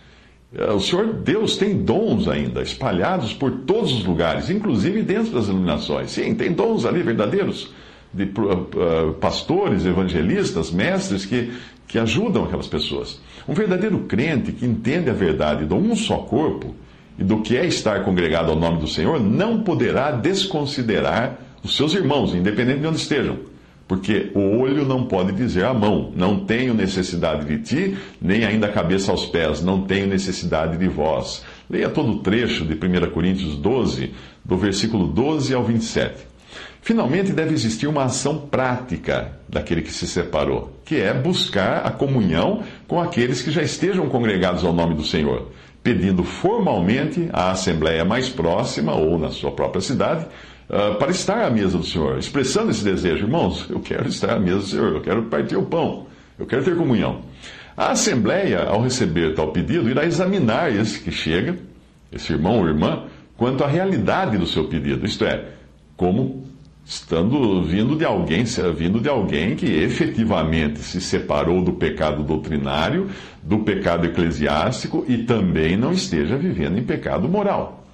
É, 0.55 0.71
o 0.71 0.81
Senhor 0.81 1.13
Deus 1.13 1.57
tem 1.57 1.77
dons 1.83 2.27
ainda, 2.27 2.63
espalhados 2.63 3.35
por 3.35 3.51
todos 3.51 3.93
os 3.93 4.05
lugares, 4.05 4.49
inclusive 4.49 5.03
dentro 5.03 5.33
das 5.33 5.49
iluminações. 5.49 6.11
Sim, 6.11 6.35
tem 6.35 6.53
dons 6.53 6.87
ali 6.87 7.03
verdadeiros, 7.03 7.73
de 8.13 8.25
uh, 8.25 9.13
pastores, 9.21 9.85
evangelistas, 9.85 10.71
mestres 10.71 11.27
que, 11.27 11.53
que 11.87 11.99
ajudam 11.99 12.45
aquelas 12.45 12.67
pessoas. 12.67 13.21
Um 13.47 13.53
verdadeiro 13.53 13.99
crente 14.01 14.53
que 14.53 14.65
entende 14.65 15.11
a 15.11 15.13
verdade 15.13 15.67
de 15.67 15.75
um 15.75 15.95
só 15.95 16.17
corpo 16.17 16.75
e 17.19 17.25
do 17.25 17.43
que 17.43 17.57
é 17.57 17.67
estar 17.67 18.03
congregado 18.05 18.51
ao 18.51 18.57
nome 18.57 18.81
do 18.81 18.89
Senhor, 18.89 19.21
não 19.21 19.63
poderá 19.63 20.11
desconsiderar 20.13 21.39
os 21.63 21.77
seus 21.77 21.93
irmãos, 21.93 22.35
independente 22.35 22.81
de 22.81 22.87
onde 22.87 22.99
estejam. 22.99 23.39
Porque 23.89 24.31
o 24.35 24.59
olho 24.61 24.85
não 24.85 25.07
pode 25.07 25.33
dizer 25.33 25.65
à 25.65 25.73
mão: 25.73 26.13
Não 26.15 26.41
tenho 26.45 26.75
necessidade 26.75 27.47
de 27.47 27.59
ti, 27.63 27.99
nem 28.21 28.45
ainda 28.45 28.67
a 28.67 28.73
cabeça 28.73 29.11
aos 29.11 29.25
pés, 29.25 29.63
não 29.63 29.81
tenho 29.81 30.07
necessidade 30.07 30.77
de 30.77 30.87
vós. 30.87 31.43
Leia 31.71 31.89
todo 31.89 32.13
o 32.13 32.19
trecho 32.19 32.67
de 32.67 32.75
1 32.75 33.11
Coríntios 33.11 33.57
12, 33.57 34.13
do 34.45 34.59
versículo 34.59 35.07
12 35.07 35.55
ao 35.55 35.65
27. 35.65 36.29
Finalmente, 36.83 37.33
deve 37.33 37.55
existir 37.55 37.87
uma 37.87 38.05
ação 38.05 38.39
prática 38.39 39.33
daquele 39.49 39.83
que 39.83 39.93
se 39.93 40.07
separou, 40.07 40.79
que 40.85 40.97
é 40.97 41.13
buscar 41.13 41.87
a 41.87 41.91
comunhão 41.91 42.63
com 42.87 43.01
aqueles 43.01 43.43
que 43.43 43.51
já 43.51 43.63
estejam 43.63 44.09
congregados 44.09 44.65
ao 44.65 44.73
nome 44.73 44.95
do 44.95 45.05
Senhor, 45.05 45.49
pedindo 45.83 46.23
formalmente 46.23 47.29
à 47.33 47.51
assembleia 47.51 48.05
mais 48.05 48.29
próxima 48.29 48.95
ou 48.95 49.19
na 49.19 49.31
sua 49.31 49.51
própria 49.51 49.81
cidade 49.81 50.27
uh, 50.69 50.95
para 50.97 51.11
estar 51.11 51.45
à 51.45 51.51
mesa 51.51 51.79
do 51.79 51.85
Senhor, 51.85 52.19
expressando 52.19 52.71
esse 52.71 52.85
desejo. 52.85 53.25
Irmãos, 53.25 53.67
eu 53.69 53.81
quero 53.81 54.09
estar 54.09 54.35
à 54.35 54.39
mesa 54.39 54.59
do 54.59 54.67
Senhor, 54.67 54.93
eu 54.95 55.01
quero 55.01 55.23
partir 55.25 55.57
o 55.57 55.63
pão, 55.63 56.07
eu 56.39 56.47
quero 56.47 56.65
ter 56.65 56.77
comunhão. 56.77 57.23
A 57.77 57.93
Assembleia, 57.93 58.65
ao 58.65 58.83
receber 58.83 59.35
tal 59.35 59.53
pedido, 59.53 59.89
irá 59.89 60.05
examinar 60.05 60.75
esse 60.75 61.01
que 61.01 61.13
chega, 61.13 61.57
esse 62.13 62.33
irmão 62.33 62.59
ou 62.59 62.67
irmã, 62.67 63.05
quanto 63.37 63.63
à 63.63 63.69
realidade 63.69 64.37
do 64.37 64.47
seu 64.47 64.65
pedido, 64.65 65.07
isto 65.07 65.25
é, 65.25 65.45
como 65.97 66.45
estando 66.85 67.63
vindo 67.63 67.95
de 67.95 68.05
alguém, 68.05 68.45
vindo 68.75 68.99
de 68.99 69.11
alguém 69.11 69.55
que 69.55 69.67
efetivamente 69.67 70.81
se 70.81 71.01
separou 71.03 71.63
do 71.63 71.75
pecado 71.75 72.23
doutrinário, 72.23 73.11
do 73.43 73.59
pecado 73.59 74.07
eclesiástico 74.07 75.05
e 75.07 75.19
também 75.19 75.77
não 75.77 75.93
esteja 75.93 76.37
vivendo 76.37 76.79
em 76.79 76.83
pecado 76.83 77.29
moral. 77.29 77.87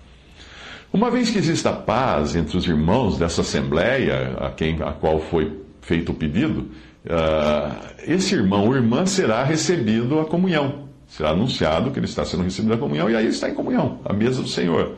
Uma 0.94 1.10
vez 1.10 1.28
que 1.28 1.38
exista 1.38 1.72
paz 1.72 2.36
entre 2.36 2.56
os 2.56 2.68
irmãos 2.68 3.18
dessa 3.18 3.40
assembleia, 3.40 4.36
a, 4.38 4.50
quem, 4.52 4.80
a 4.80 4.92
qual 4.92 5.18
foi 5.18 5.60
feito 5.80 6.12
o 6.12 6.14
pedido, 6.14 6.70
uh, 7.04 7.84
esse 8.06 8.36
irmão 8.36 8.68
ou 8.68 8.76
irmã 8.76 9.04
será 9.04 9.42
recebido 9.42 10.20
a 10.20 10.24
comunhão. 10.24 10.84
Será 11.08 11.30
anunciado 11.30 11.90
que 11.90 11.98
ele 11.98 12.06
está 12.06 12.24
sendo 12.24 12.44
recebido 12.44 12.74
a 12.74 12.78
comunhão 12.78 13.10
e 13.10 13.16
aí 13.16 13.26
está 13.26 13.50
em 13.50 13.54
comunhão, 13.54 13.98
à 14.04 14.12
mesa 14.12 14.40
do 14.40 14.46
Senhor. 14.46 14.94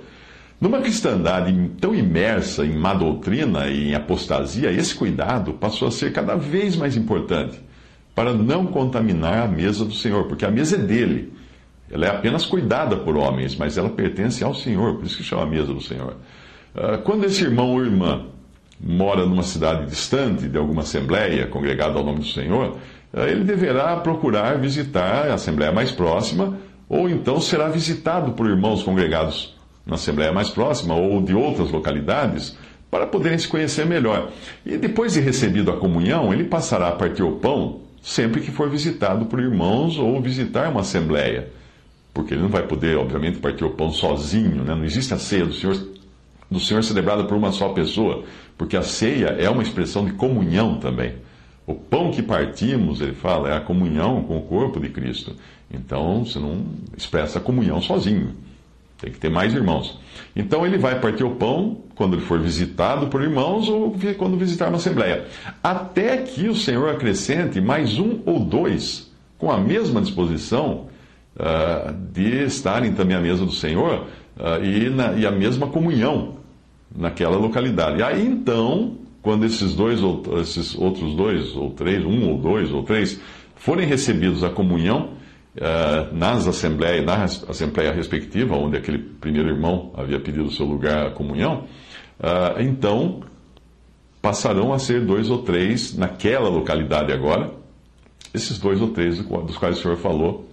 Numa 0.61 0.83
cristandade 0.83 1.71
tão 1.81 1.95
imersa 1.95 2.67
em 2.67 2.77
má 2.77 2.93
doutrina 2.93 3.67
e 3.69 3.89
em 3.89 3.95
apostasia, 3.95 4.71
esse 4.71 4.95
cuidado 4.95 5.55
passou 5.55 5.89
a 5.89 5.91
ser 5.91 6.13
cada 6.13 6.37
vez 6.37 6.77
mais 6.77 6.95
importante 6.95 7.59
para 8.15 8.35
não 8.35 8.67
contaminar 8.67 9.45
a 9.45 9.49
mesa 9.49 9.83
do 9.83 9.95
Senhor, 9.95 10.25
porque 10.25 10.45
a 10.45 10.51
mesa 10.51 10.77
é 10.77 10.79
dele. 10.79 11.33
Ela 11.91 12.07
é 12.07 12.11
apenas 12.11 12.45
cuidada 12.45 12.97
por 12.97 13.17
homens, 13.17 13.57
mas 13.57 13.79
ela 13.79 13.89
pertence 13.89 14.43
ao 14.43 14.55
Senhor, 14.55 14.97
por 14.97 15.07
isso 15.07 15.17
que 15.17 15.23
chama 15.23 15.43
a 15.43 15.47
mesa 15.47 15.73
do 15.73 15.81
Senhor. 15.81 16.17
Ah, 16.75 16.99
quando 16.99 17.25
esse 17.25 17.45
irmão 17.45 17.71
ou 17.71 17.85
irmã 17.85 18.27
mora 18.81 19.25
numa 19.25 19.43
cidade 19.43 19.87
distante 19.87 20.49
de 20.49 20.59
alguma 20.59 20.83
assembleia 20.83 21.47
congregada 21.47 21.99
ao 21.99 22.05
nome 22.05 22.19
do 22.19 22.27
Senhor, 22.27 22.77
ah, 23.15 23.25
ele 23.25 23.45
deverá 23.45 23.97
procurar 23.99 24.59
visitar 24.59 25.31
a 25.31 25.35
assembleia 25.35 25.73
mais 25.73 25.93
próxima, 25.93 26.59
ou 26.89 27.09
então 27.09 27.41
será 27.41 27.69
visitado 27.69 28.33
por 28.33 28.47
irmãos 28.47 28.83
congregados 28.83 29.57
na 29.85 29.95
assembleia 29.95 30.33
mais 30.33 30.51
próxima 30.51 30.95
ou 30.95 31.23
de 31.23 31.35
outras 31.35 31.71
localidades, 31.71 32.57
para 32.91 33.07
poderem 33.07 33.39
se 33.39 33.49
conhecer 33.49 33.85
melhor. 33.85 34.31
E 34.65 34.77
depois 34.77 35.13
de 35.13 35.21
recebido 35.21 35.71
a 35.71 35.77
comunhão, 35.77 36.33
ele 36.33 36.45
passará 36.45 36.89
a 36.89 36.93
partir 36.93 37.23
o 37.23 37.33
pão 37.33 37.81
sempre 38.03 38.41
que 38.41 38.51
for 38.51 38.71
visitado 38.71 39.27
por 39.27 39.41
irmãos 39.41 39.99
ou 39.99 40.21
visitar 40.21 40.71
uma 40.71 40.81
assembleia. 40.81 41.49
Porque 42.17 42.33
ele 42.33 42.41
não 42.41 42.49
vai 42.49 42.63
poder, 42.63 42.97
obviamente, 42.97 43.37
partir 43.41 43.63
o 43.63 43.69
pão 43.69 43.91
sozinho, 43.91 44.65
né? 44.65 44.75
não 44.75 44.87
existe 44.87 45.13
a 45.13 45.19
ceia 45.19 45.45
do 45.45 45.53
Senhor, 45.53 45.77
do 46.51 46.59
Senhor 46.59 46.83
celebrada 46.83 47.25
por 47.25 47.37
uma 47.37 47.53
só 47.53 47.69
pessoa, 47.69 48.25
porque 48.57 48.75
a 48.75 48.81
ceia 48.81 49.37
é 49.39 49.51
uma 49.51 49.63
expressão 49.63 50.03
de 50.03 50.15
comunhão 50.15 50.79
também. 50.79 51.17
O 51.67 51.75
pão 51.75 52.11
que 52.11 52.23
partimos, 52.23 53.03
ele 53.03 53.13
fala, 53.13 53.51
é 53.51 53.57
a 53.59 53.61
comunhão 53.61 54.23
com 54.23 54.39
o 54.39 54.41
corpo 54.41 54.81
de 54.81 54.89
Cristo. 54.89 55.37
Então, 55.71 56.25
você 56.25 56.39
não 56.39 56.65
expressa 56.97 57.39
a 57.39 57.43
comunhão 57.43 57.83
sozinho. 57.83 58.35
Tem 58.99 59.13
que 59.13 59.19
ter 59.19 59.29
mais 59.29 59.53
irmãos. 59.53 60.01
Então, 60.35 60.65
ele 60.65 60.79
vai 60.79 60.99
partir 60.99 61.23
o 61.23 61.33
pão 61.33 61.83
quando 61.95 62.15
ele 62.15 62.23
for 62.25 62.41
visitado 62.41 63.09
por 63.09 63.21
irmãos 63.21 63.69
ou 63.69 63.95
quando 64.17 64.39
visitar 64.39 64.69
uma 64.69 64.79
assembleia. 64.79 65.27
Até 65.63 66.17
que 66.17 66.49
o 66.49 66.57
Senhor 66.57 66.89
acrescente 66.89 67.61
mais 67.61 67.99
um 67.99 68.21
ou 68.25 68.41
dois 68.41 69.13
com 69.37 69.51
a 69.53 69.59
mesma 69.59 70.01
disposição 70.01 70.87
uh, 71.37 71.93
de 72.13 72.45
estarem 72.45 72.93
também 72.93 73.17
à 73.17 73.21
mesa 73.21 73.45
do 73.45 73.53
Senhor 73.53 74.07
uh, 74.37 74.65
e, 74.65 74.91
na, 74.91 75.13
e 75.13 75.27
a 75.27 75.31
mesma 75.31 75.69
comunhão 75.69 76.37
naquela 76.95 77.37
localidade. 77.37 77.99
E 77.99 78.03
aí, 78.03 78.27
então, 78.27 78.97
quando 79.23 79.45
esses 79.45 79.75
dois 79.75 80.03
ou 80.03 80.23
esses 80.41 80.75
outros 80.75 81.15
dois 81.15 81.55
ou 81.57 81.71
três, 81.71 82.05
um 82.05 82.29
ou 82.31 82.39
dois 82.39 82.71
ou 82.71 82.83
três, 82.83 83.21
forem 83.57 83.87
recebidos 83.87 84.45
a 84.45 84.51
comunhão 84.51 85.11
uh, 85.57 86.15
nas 86.15 86.47
assembleias, 86.47 87.05
na 87.05 87.25
assembleia 87.25 87.93
respectiva, 87.93 88.57
onde 88.57 88.77
aquele 88.77 88.99
primeiro 88.99 89.49
irmão 89.49 89.93
havia 89.97 90.21
pedido 90.21 90.45
o 90.45 90.53
seu 90.53 90.67
lugar 90.67 91.09
à 91.09 91.11
comunhão, 91.11 91.65
uh, 92.21 92.61
então 92.61 93.21
passarão 94.23 94.73
a 94.73 94.79
ser 94.79 95.05
dois 95.05 95.31
ou 95.31 95.43
três 95.43 95.97
naquela 95.97 96.49
localidade 96.49 97.13
agora, 97.13 97.51
esses 98.35 98.59
dois 98.59 98.81
ou 98.81 98.89
três 98.89 99.19
dos 99.19 99.57
quais 99.57 99.79
o 99.79 99.83
Senhor 99.83 99.97
falou, 99.97 100.46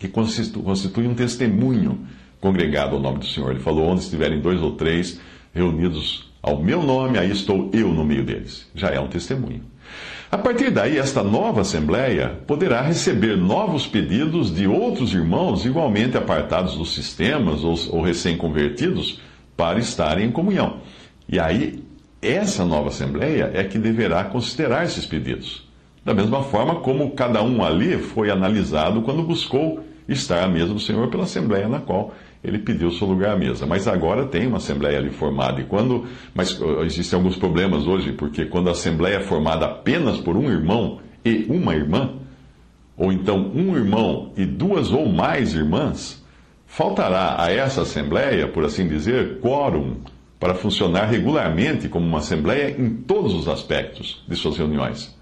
que 0.00 0.08
constituem 0.08 1.08
um 1.08 1.14
testemunho 1.14 2.00
congregado 2.40 2.96
ao 2.96 3.02
nome 3.02 3.18
do 3.18 3.26
Senhor. 3.26 3.50
Ele 3.50 3.60
falou: 3.60 3.86
onde 3.86 4.00
estiverem 4.00 4.40
dois 4.40 4.60
ou 4.62 4.72
três 4.72 5.20
reunidos 5.52 6.32
ao 6.42 6.62
meu 6.62 6.82
nome, 6.82 7.18
aí 7.18 7.30
estou 7.30 7.70
eu 7.74 7.88
no 7.88 8.02
meio 8.02 8.24
deles. 8.24 8.66
Já 8.74 8.88
é 8.88 8.98
um 8.98 9.08
testemunho. 9.08 9.62
A 10.32 10.38
partir 10.38 10.70
daí, 10.70 10.96
esta 10.96 11.22
nova 11.22 11.60
Assembleia 11.60 12.40
poderá 12.46 12.80
receber 12.80 13.36
novos 13.36 13.86
pedidos 13.86 14.54
de 14.54 14.66
outros 14.66 15.12
irmãos 15.12 15.66
igualmente 15.66 16.16
apartados 16.16 16.76
dos 16.76 16.94
sistemas 16.94 17.62
ou, 17.62 17.74
ou 17.90 18.00
recém-convertidos 18.00 19.20
para 19.56 19.78
estarem 19.78 20.28
em 20.28 20.30
comunhão. 20.30 20.78
E 21.28 21.38
aí, 21.38 21.84
essa 22.22 22.64
nova 22.64 22.88
Assembleia 22.88 23.50
é 23.52 23.64
que 23.64 23.78
deverá 23.78 24.24
considerar 24.24 24.84
esses 24.84 25.04
pedidos. 25.04 25.68
Da 26.04 26.14
mesma 26.14 26.42
forma 26.44 26.76
como 26.76 27.10
cada 27.10 27.42
um 27.42 27.62
ali 27.62 27.98
foi 27.98 28.30
analisado 28.30 29.02
quando 29.02 29.22
buscou 29.22 29.84
estar 30.12 30.42
à 30.42 30.48
mesa 30.48 30.72
do 30.72 30.80
Senhor 30.80 31.08
pela 31.08 31.24
Assembleia 31.24 31.68
na 31.68 31.80
qual 31.80 32.14
ele 32.42 32.58
pediu 32.58 32.90
seu 32.90 33.06
lugar 33.06 33.34
à 33.34 33.36
mesa. 33.36 33.66
Mas 33.66 33.86
agora 33.86 34.26
tem 34.26 34.46
uma 34.46 34.56
assembleia 34.56 34.98
ali 34.98 35.10
formada. 35.10 35.60
E 35.60 35.64
quando, 35.64 36.06
mas 36.34 36.58
existem 36.84 37.16
alguns 37.16 37.36
problemas 37.36 37.86
hoje, 37.86 38.12
porque 38.12 38.46
quando 38.46 38.68
a 38.68 38.72
assembleia 38.72 39.16
é 39.16 39.20
formada 39.20 39.66
apenas 39.66 40.18
por 40.18 40.36
um 40.36 40.50
irmão 40.50 41.00
e 41.24 41.46
uma 41.48 41.74
irmã, 41.74 42.14
ou 42.96 43.12
então 43.12 43.50
um 43.54 43.76
irmão 43.76 44.32
e 44.36 44.44
duas 44.44 44.90
ou 44.90 45.06
mais 45.08 45.54
irmãs, 45.54 46.24
faltará 46.66 47.36
a 47.38 47.50
essa 47.52 47.82
assembleia, 47.82 48.48
por 48.48 48.64
assim 48.64 48.88
dizer, 48.88 49.38
quórum 49.40 49.96
para 50.38 50.54
funcionar 50.54 51.04
regularmente 51.04 51.88
como 51.88 52.06
uma 52.06 52.18
assembleia 52.18 52.74
em 52.78 52.88
todos 52.88 53.34
os 53.34 53.46
aspectos 53.46 54.24
de 54.26 54.34
suas 54.34 54.56
reuniões. 54.56 55.14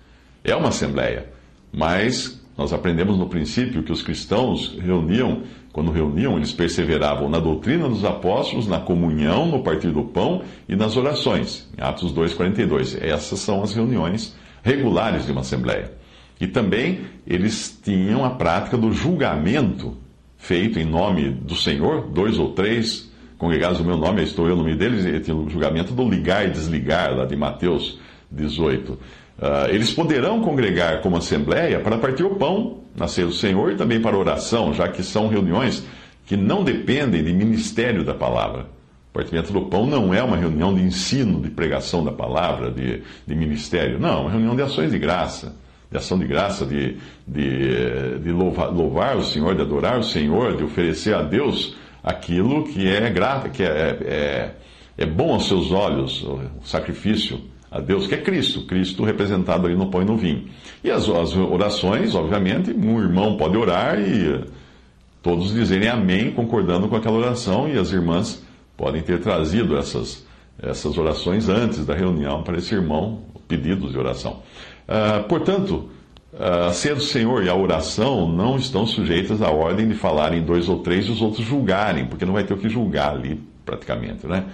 É 0.45 0.54
uma 0.54 0.68
assembleia, 0.68 1.26
mas 1.73 2.38
nós 2.59 2.73
aprendemos 2.73 3.17
no 3.17 3.29
princípio 3.29 3.85
que 3.85 3.93
os 3.93 4.03
cristãos 4.03 4.77
reuniam 4.81 5.43
quando 5.73 5.93
reuniam, 5.93 6.37
eles 6.37 6.53
perseveravam 6.53 7.29
na 7.29 7.38
doutrina 7.38 7.88
dos 7.88 8.05
apóstolos, 8.05 8.67
na 8.67 8.81
comunhão, 8.81 9.47
no 9.47 9.62
partir 9.62 9.93
do 9.93 10.03
pão 10.03 10.43
e 10.69 10.75
nas 10.75 10.97
orações. 10.97 11.69
Em 11.79 11.81
Atos 11.81 12.12
2,42. 12.12 13.00
Essas 13.00 13.38
são 13.38 13.62
as 13.62 13.73
reuniões 13.73 14.37
regulares 14.61 15.25
de 15.25 15.31
uma 15.31 15.43
assembleia. 15.43 15.93
E 16.41 16.49
também 16.49 17.03
eles 17.25 17.79
tinham 17.81 18.25
a 18.25 18.31
prática 18.31 18.77
do 18.77 18.93
julgamento 18.93 19.97
feito 20.37 20.81
em 20.81 20.85
nome 20.85 21.31
do 21.31 21.55
Senhor, 21.55 22.09
dois 22.09 22.40
ou 22.40 22.53
três 22.55 23.09
congregados 23.37 23.79
no 23.79 23.85
meu 23.85 23.97
nome, 23.97 24.25
estou 24.25 24.49
eu 24.49 24.57
no 24.57 24.64
meio 24.64 24.77
deles, 24.77 25.05
e 25.05 25.21
tinha 25.21 25.37
o 25.37 25.49
julgamento 25.49 25.92
do 25.94 26.09
ligar 26.09 26.44
e 26.44 26.51
desligar, 26.51 27.16
lá 27.16 27.25
de 27.25 27.37
Mateus 27.37 28.01
18. 28.33 28.99
Uh, 29.38 29.70
eles 29.70 29.92
poderão 29.92 30.40
congregar 30.42 31.01
como 31.01 31.16
assembleia 31.16 31.79
para 31.79 31.96
partir 31.96 32.24
o 32.24 32.35
pão 32.35 32.79
na 32.96 33.07
ceia 33.07 33.27
do 33.27 33.33
Senhor 33.33 33.70
e 33.70 33.77
também 33.77 34.01
para 34.01 34.16
oração, 34.16 34.74
já 34.74 34.88
que 34.88 35.01
são 35.01 35.29
reuniões 35.29 35.87
que 36.27 36.37
não 36.37 36.64
dependem 36.64 37.22
de 37.22 37.33
ministério 37.33 38.05
da 38.05 38.14
palavra. 38.14 38.66
O 39.11 39.12
partimento 39.12 39.53
do 39.53 39.62
pão 39.62 39.87
não 39.87 40.12
é 40.12 40.20
uma 40.22 40.37
reunião 40.37 40.74
de 40.74 40.83
ensino, 40.83 41.40
de 41.40 41.51
pregação 41.51 42.05
da 42.05 42.11
palavra, 42.11 42.70
de, 42.70 43.03
de 43.27 43.35
ministério. 43.35 43.98
Não, 43.98 44.18
é 44.18 44.20
uma 44.22 44.31
reunião 44.31 44.57
de 44.57 44.62
ações 44.62 44.90
de 44.90 44.98
graça. 44.98 45.55
De 45.90 45.96
ação 45.96 46.18
de 46.18 46.27
graça, 46.27 46.66
de, 46.66 46.96
de, 47.27 48.18
de 48.18 48.31
louvar, 48.31 48.70
louvar 48.70 49.16
o 49.16 49.24
Senhor, 49.24 49.55
de 49.55 49.62
adorar 49.62 49.98
o 49.98 50.05
Senhor, 50.05 50.57
de 50.57 50.64
oferecer 50.64 51.14
a 51.14 51.22
Deus 51.22 51.77
aquilo 52.03 52.64
que 52.64 52.87
é 52.87 53.09
grato, 53.09 53.48
que 53.51 53.62
é, 53.62 53.98
é, 54.03 54.55
é 54.98 55.07
bom 55.07 55.33
aos 55.33 55.46
seus 55.46 55.70
olhos, 55.70 56.22
o 56.24 56.61
sacrifício 56.64 57.40
a 57.70 57.81
Deus, 57.81 58.07
que 58.07 58.14
é 58.14 58.18
Cristo, 58.18 58.62
Cristo 58.62 59.04
representado 59.04 59.66
ali 59.66 59.76
no 59.76 59.90
pão 59.90 60.02
e 60.02 60.04
no 60.04 60.16
vinho. 60.16 60.46
E 60.83 60.90
as, 60.90 61.09
as 61.09 61.37
orações, 61.37 62.14
obviamente, 62.14 62.72
um 62.72 63.00
irmão 63.00 63.37
pode 63.37 63.57
orar 63.57 64.00
e 64.00 64.44
todos 65.22 65.52
dizerem 65.52 65.88
amém, 65.88 66.31
concordando 66.31 66.88
com 66.88 66.96
aquela 66.96 67.18
oração, 67.18 67.68
e 67.68 67.78
as 67.78 67.92
irmãs 67.92 68.42
podem 68.76 69.02
ter 69.02 69.20
trazido 69.20 69.76
essas, 69.76 70.26
essas 70.62 70.96
orações 70.96 71.48
antes 71.48 71.85
da 71.85 71.94
reunião 71.94 72.42
para 72.42 72.57
esse 72.57 72.74
irmão, 72.74 73.22
pedidos 73.46 73.92
de 73.92 73.98
oração. 73.98 74.42
Uh, 74.88 75.28
portanto, 75.28 75.90
a 76.38 76.72
ceia 76.72 76.94
do 76.94 77.02
Senhor 77.02 77.42
e 77.42 77.48
a 77.48 77.54
oração 77.54 78.31
não 78.31 78.57
estão 78.57 78.87
sujeitas 78.87 79.42
à 79.42 79.50
ordem 79.50 79.88
de 79.88 79.94
falarem 79.94 80.42
dois 80.42 80.68
ou 80.68 80.78
três 80.78 81.07
e 81.07 81.11
os 81.11 81.20
outros 81.20 81.44
julgarem, 81.44 82.07
porque 82.07 82.24
não 82.24 82.33
vai 82.33 82.44
ter 82.44 82.54
o 82.54 82.59
que 82.59 82.68
julgar 82.68 83.14
ali, 83.14 83.42
praticamente. 83.66 84.26
Né? 84.26 84.44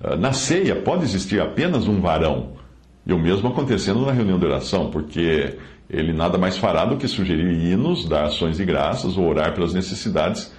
Uh, 0.00 0.16
na 0.16 0.32
ceia 0.32 0.74
pode 0.74 1.04
existir 1.04 1.40
apenas 1.40 1.86
um 1.86 2.00
varão 2.00 2.63
e 3.06 3.12
o 3.12 3.18
mesmo 3.18 3.48
acontecendo 3.48 4.04
na 4.04 4.12
reunião 4.12 4.38
de 4.38 4.46
oração, 4.46 4.90
porque 4.90 5.56
ele 5.88 6.12
nada 6.12 6.38
mais 6.38 6.56
fará 6.56 6.84
do 6.84 6.96
que 6.96 7.06
sugerir 7.06 7.52
hinos, 7.52 8.08
dar 8.08 8.24
ações 8.24 8.56
de 8.56 8.64
graças 8.64 9.16
ou 9.16 9.28
orar 9.28 9.54
pelas 9.54 9.74
necessidades, 9.74 10.52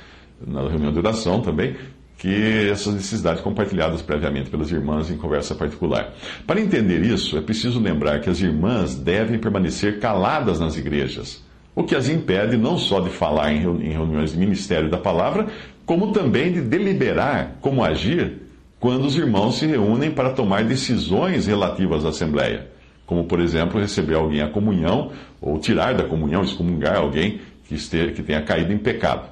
na 0.45 0.61
reunião 0.67 0.91
de 0.91 0.99
oração 0.99 1.41
também, 1.41 1.75
que 2.17 2.69
essas 2.69 2.93
necessidades 2.93 3.41
compartilhadas 3.41 4.01
previamente 4.01 4.49
pelas 4.49 4.71
irmãs 4.71 5.09
em 5.09 5.17
conversa 5.17 5.55
particular. 5.55 6.13
Para 6.45 6.61
entender 6.61 7.01
isso, 7.01 7.37
é 7.37 7.41
preciso 7.41 7.79
lembrar 7.79 8.21
que 8.21 8.29
as 8.29 8.39
irmãs 8.39 8.95
devem 8.95 9.39
permanecer 9.39 9.99
caladas 9.99 10.59
nas 10.59 10.77
igrejas, 10.77 11.43
o 11.75 11.83
que 11.83 11.95
as 11.95 12.07
impede 12.07 12.55
não 12.55 12.77
só 12.77 13.01
de 13.01 13.09
falar 13.09 13.51
em 13.51 13.91
reuniões 13.91 14.31
de 14.31 14.37
ministério 14.37 14.89
da 14.89 14.97
palavra, 14.97 15.47
como 15.85 16.13
também 16.13 16.51
de 16.51 16.61
deliberar 16.61 17.57
como 17.61 17.83
agir 17.83 18.44
quando 18.79 19.05
os 19.05 19.17
irmãos 19.17 19.57
se 19.57 19.65
reúnem 19.65 20.11
para 20.11 20.31
tomar 20.31 20.63
decisões 20.63 21.47
relativas 21.47 22.05
à 22.05 22.09
Assembleia, 22.09 22.69
como, 23.05 23.25
por 23.25 23.39
exemplo, 23.39 23.79
receber 23.79 24.15
alguém 24.15 24.41
à 24.41 24.49
comunhão 24.49 25.11
ou 25.41 25.59
tirar 25.59 25.93
da 25.93 26.03
comunhão, 26.03 26.43
excomungar 26.43 26.97
alguém 26.97 27.39
que, 27.67 27.75
esteja, 27.75 28.11
que 28.11 28.23
tenha 28.23 28.41
caído 28.41 28.73
em 28.73 28.77
pecado. 28.77 29.29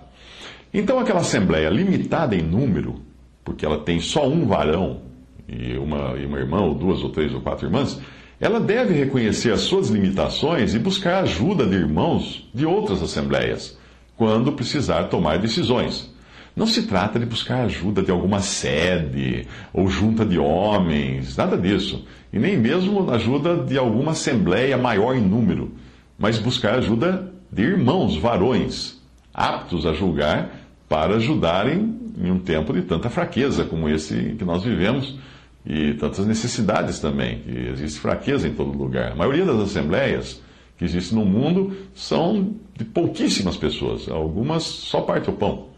Então, 0.74 1.00
aquela 1.00 1.20
Assembleia 1.20 1.70
limitada 1.70 2.36
em 2.36 2.42
número, 2.42 3.02
porque 3.44 3.66
ela 3.66 3.80
tem 3.80 4.00
só 4.00 4.28
um 4.28 4.46
varão 4.46 5.02
e 5.48 5.78
uma, 5.78 6.18
e 6.18 6.26
uma 6.26 6.40
irmã, 6.40 6.62
ou 6.62 6.74
duas, 6.74 7.04
ou 7.04 7.10
três, 7.10 7.34
ou 7.34 7.42
quatro 7.42 7.68
irmãs, 7.68 8.00
ela 8.40 8.60
deve 8.60 8.94
reconhecer 8.94 9.52
as 9.52 9.62
suas 9.62 9.90
limitações 9.90 10.74
e 10.74 10.80
buscar 10.80 11.24
ajuda 11.24 11.66
de 11.66 11.76
irmãos 11.76 12.50
de 12.54 12.66
outras 12.66 13.02
assembleias, 13.02 13.78
quando 14.18 14.52
precisar 14.54 15.06
tomar 15.06 15.38
decisões. 15.38 16.13
Não 16.56 16.68
se 16.68 16.84
trata 16.84 17.20
de 17.20 17.26
buscar 17.26 17.64
ajuda 17.64 18.04
de 18.04 18.12
alguma 18.12 18.40
sede 18.40 19.48
ou 19.74 19.88
junta 19.88 20.24
de 20.24 20.38
homens, 20.38 21.36
nada 21.36 21.58
disso. 21.58 22.06
E 22.32 22.38
nem 22.38 22.58
mesmo 22.58 23.10
ajuda 23.12 23.58
de 23.58 23.78
alguma 23.78 24.12
assembleia 24.12 24.78
maior 24.78 25.16
em 25.16 25.22
número, 25.22 25.72
mas 26.18 26.38
buscar 26.38 26.76
ajuda 26.76 27.32
de 27.52 27.64
irmãos, 27.64 28.16
varões, 28.18 29.02
aptos 29.34 29.86
a 29.86 29.94
julgar 29.94 30.52
para 30.88 31.16
ajudarem 31.16 31.98
em 32.18 32.30
um 32.30 32.38
tempo 32.38 32.72
de 32.72 32.84
tanta 32.84 33.10
fraqueza 33.10 33.66
como 33.66 33.90
esse 33.90 34.36
que 34.38 34.46
nós 34.46 34.64
vivemos 34.64 35.18
e 35.66 35.94
tantas 35.96 36.26
necessidades 36.26 37.00
também, 37.00 37.40
que 37.40 37.70
existe 37.70 38.00
fraqueza 38.00 38.48
em 38.48 38.54
todo 38.54 38.78
lugar. 38.78 39.14
A 39.14 39.16
maioria 39.16 39.46
das 39.46 39.60
assembleias 39.60 40.42
que 40.78 40.86
existem 40.86 41.18
no 41.18 41.26
mundo 41.26 41.76
são 41.96 42.56
de 42.78 42.86
pouquíssimas 42.86 43.58
pessoas, 43.58 44.08
algumas 44.08 44.64
só 44.64 45.02
parte 45.02 45.30
o 45.30 45.34
pão. 45.34 45.73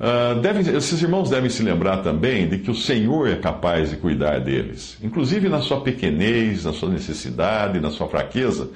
Uh, 0.00 0.40
devem, 0.40 0.62
esses 0.74 1.02
irmãos 1.02 1.28
devem 1.28 1.50
se 1.50 1.62
lembrar 1.62 1.98
também 1.98 2.48
de 2.48 2.56
que 2.56 2.70
o 2.70 2.74
Senhor 2.74 3.28
é 3.28 3.36
capaz 3.36 3.90
de 3.90 3.98
cuidar 3.98 4.40
deles, 4.40 4.96
inclusive 5.02 5.46
na 5.46 5.60
sua 5.60 5.82
pequenez, 5.82 6.64
na 6.64 6.72
sua 6.72 6.88
necessidade, 6.88 7.78
na 7.80 7.90
sua 7.90 8.08
fraqueza. 8.08 8.70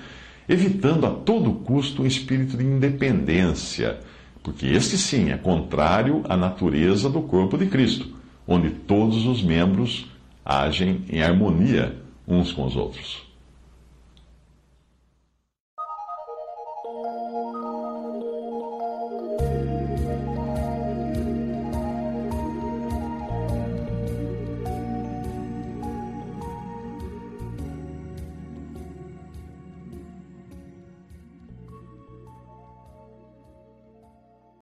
evitando 0.47 1.07
a 1.07 1.11
todo 1.11 1.51
custo 1.55 2.03
um 2.03 2.07
espírito 2.07 2.59
de 2.59 2.65
independência, 2.65 3.99
porque 4.43 4.67
este 4.67 4.99
sim 4.99 5.31
é 5.31 5.39
contrário 5.39 6.23
à 6.29 6.37
natureza 6.37 7.09
do 7.09 7.23
corpo 7.23 7.57
de 7.57 7.65
Cristo, 7.65 8.07
onde 8.47 8.69
todos 8.69 9.25
os 9.25 9.43
membros 9.43 10.07
agem 10.45 11.07
em 11.09 11.23
harmonia 11.23 11.97
uns 12.29 12.53
com 12.53 12.67
os 12.67 12.77
outros. 12.77 13.24